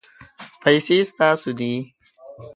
پیسې 0.61 0.97
ستاسو 1.09 1.49
دي 1.59 1.73